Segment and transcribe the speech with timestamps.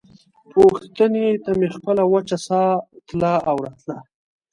[0.51, 2.71] پوښتنې ته مې خپله وچه ساه
[3.07, 3.97] تله او راتله.